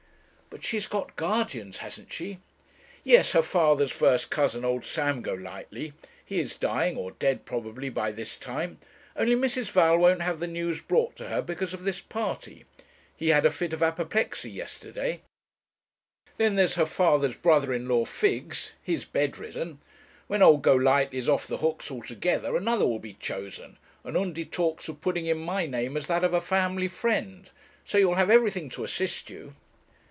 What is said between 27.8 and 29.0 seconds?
so you'll have everything to